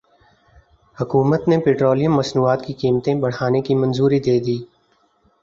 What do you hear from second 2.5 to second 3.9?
کی قیمتیں بڑھانے کی